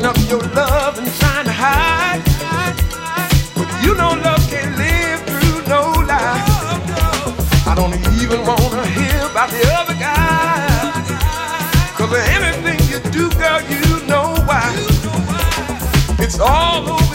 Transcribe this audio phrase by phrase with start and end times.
[0.00, 2.22] giving up your love and trying to hide.
[3.54, 6.42] But you know love can't live through no lie.
[7.66, 10.92] I don't even wanna hear about the other guy.
[11.96, 14.72] Cause everything you do, girl, you know why.
[16.18, 17.09] It's all over.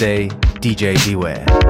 [0.00, 1.69] DJ Beware.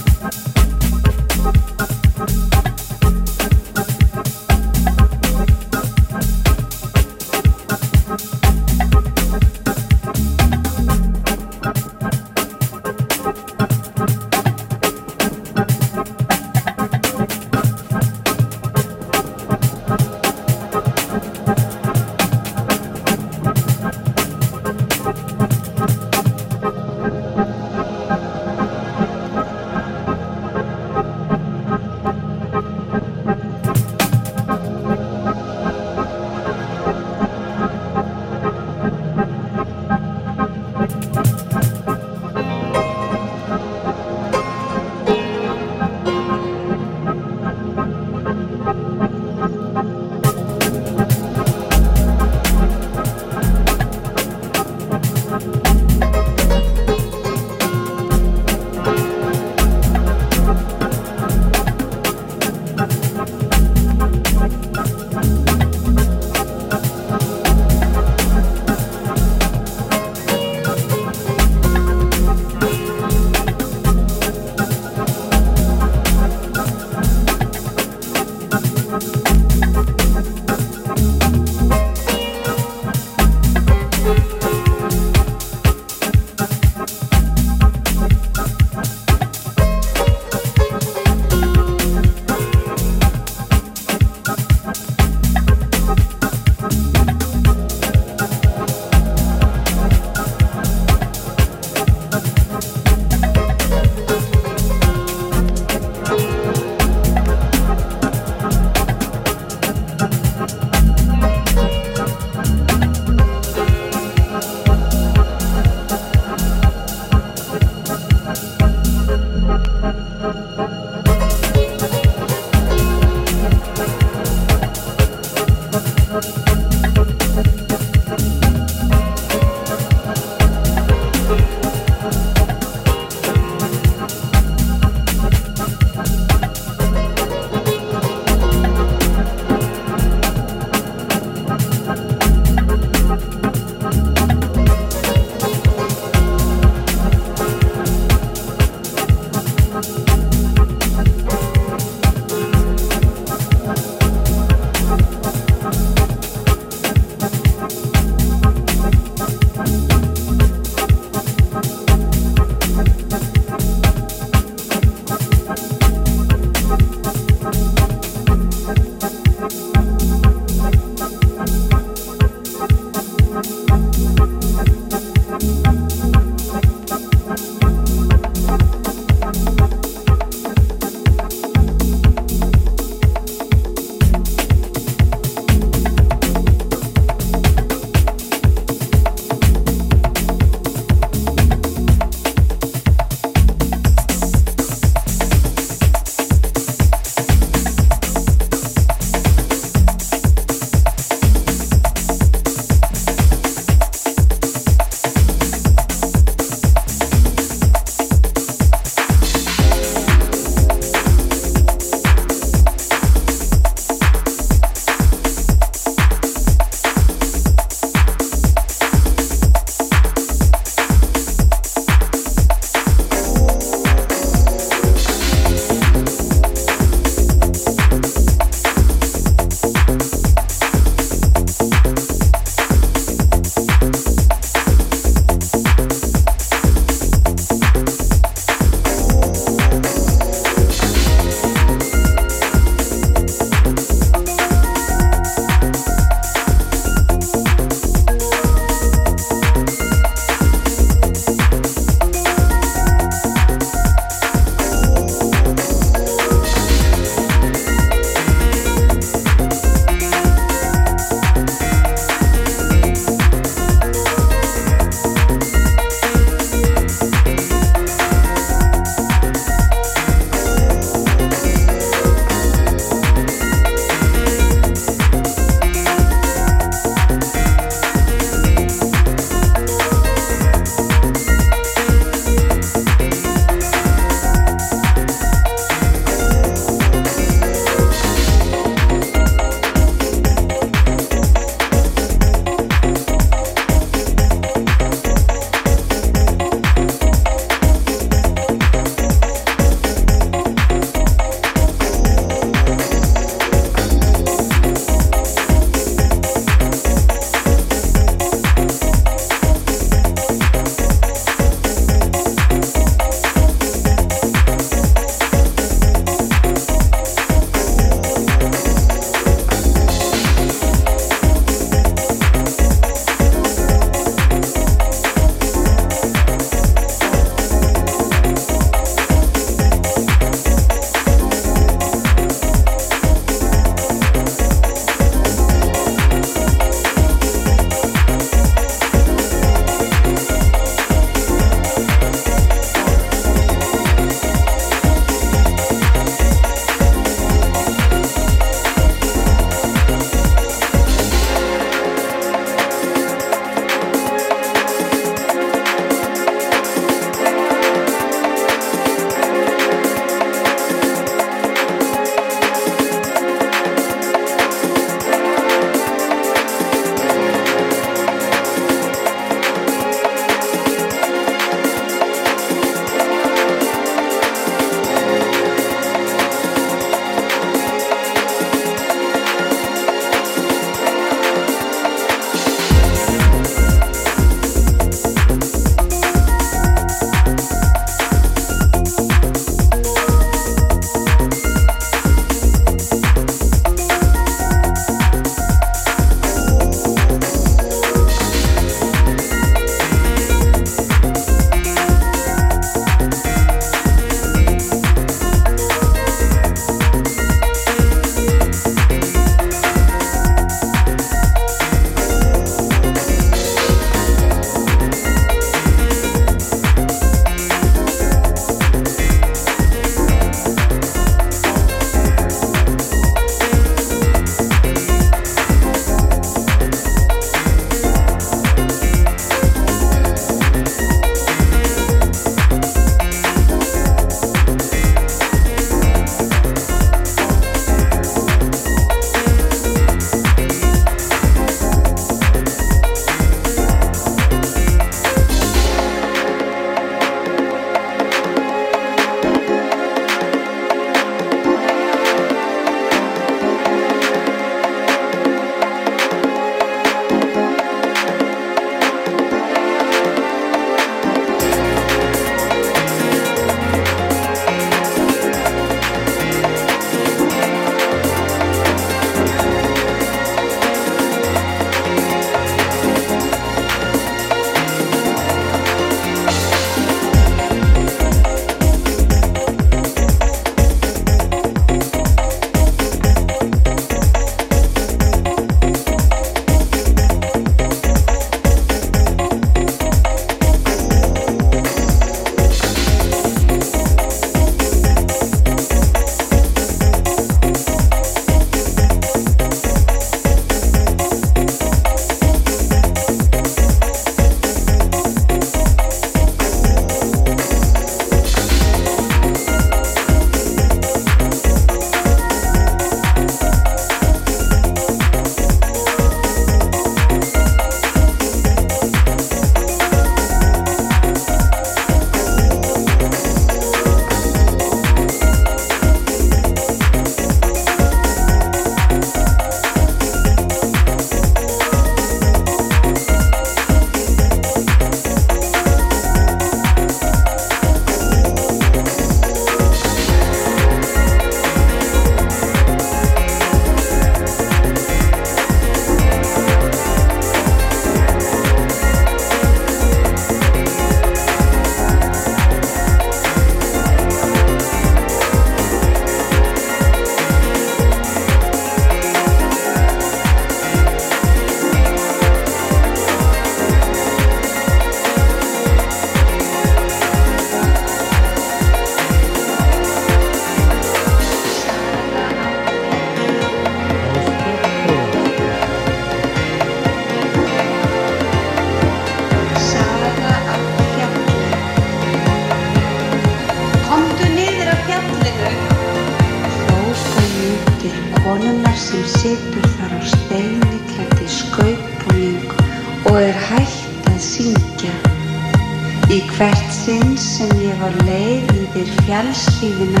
[599.63, 600.00] Amen.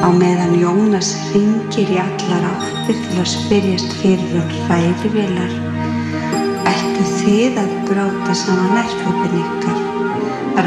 [0.00, 5.52] Á meðan Jónas ringir í allar áttir til að spyrjast fyrir um hrærivélar,
[6.70, 9.82] ættu þið að bróta saman nærfötin ykkar,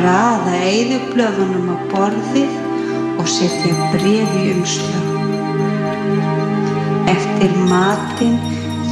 [0.03, 2.53] raða eyðublöðunum á borðið
[3.17, 5.09] og setja bref í umslag.
[7.15, 8.37] Eftir matinn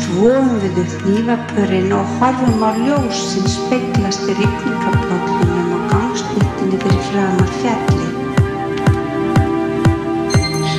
[0.01, 7.05] þvóum við upp nývapörinn og horfum á ljós sem speglast í rikningapollunum og gangsnýttinni fyrir
[7.11, 8.10] framar fjallið.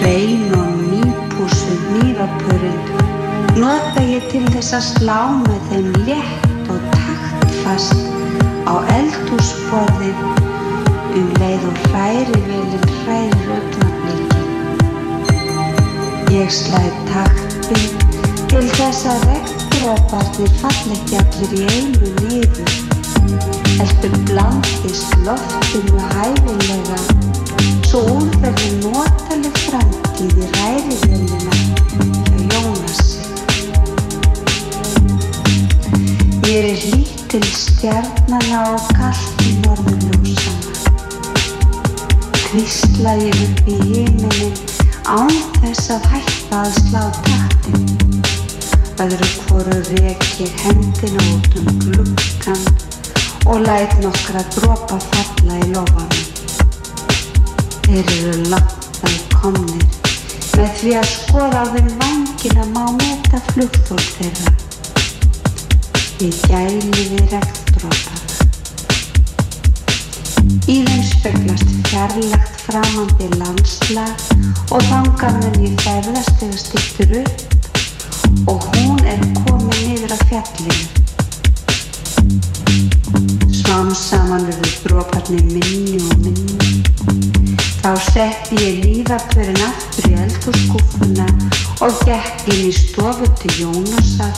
[0.02, 2.80] Hrein og nýpúsuð nývapörinn
[3.62, 8.00] nota ég til þess að slá með þeim létt og taktfast
[8.66, 10.24] á eldhúsborðið.
[11.14, 14.48] Um leið og hrærivelin hrærir augnablikin.
[16.34, 17.80] Ég slæði takti
[18.50, 22.74] til þess að regndróparnir fall ekki allir í einu niður.
[23.78, 26.98] Heldur blandist loftinu hæfilega
[27.98, 33.20] úr verði notaleg framtíð í ræðivélina hjá Jónasi.
[36.40, 41.36] Mér er hlýtt til stjarnana og kallt í norðurljósana.
[42.46, 44.56] Hvísla ég upp í himinin
[45.04, 47.88] án þess að hætta að slá taktin.
[49.04, 52.68] Öðru hvoru rek ég hendina út um glukkan
[53.44, 56.31] og læt nokkra dropa falla í lofanum.
[57.86, 59.86] Þeir eru langt að komnir.
[60.52, 64.52] Með því að skoða á þeim vangina má meta flugþól þeirra.
[66.22, 66.36] Við
[67.32, 68.20] regndrópana.
[70.70, 74.14] Í þeim speglast fjarlagt framandi landslag
[74.70, 80.86] og þangað mun ég ferðast þegar stýttur upp og hún er komin niður af fjallinu.
[83.62, 86.71] Smám saman verður droparnir minni og minni.
[87.82, 91.24] Þá setti ég lífapörin aftur í eldurskúfuna
[91.82, 94.36] og gekk inn í stofu til Jónasar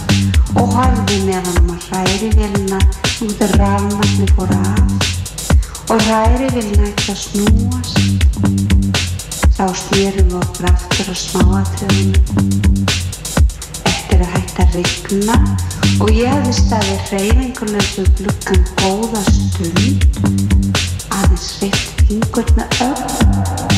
[0.56, 2.78] og horfði með hann á hrærivelina
[3.26, 8.00] út að rafmagni fór af og hrærivelina ekki að snúast.
[9.58, 12.24] Þá snýrum við okkur aftur á smáatriðinu.
[13.92, 15.36] Eftir að hætta að rigna
[16.00, 21.36] og ég hefði staðið hreyfingulegs við gluggan góða stund I'm
[22.08, 23.73] wie Gott mir ab.